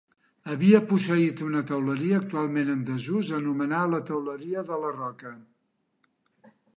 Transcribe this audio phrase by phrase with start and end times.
[0.51, 5.35] Havia posseït una teuleria, actualment en desús, anomenada la teuleria de la Roca.